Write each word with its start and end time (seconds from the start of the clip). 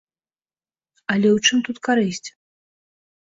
Але 1.15 1.29
ў 1.35 1.51
чым 1.51 1.57
тут 1.67 1.77
карысць? 1.89 2.29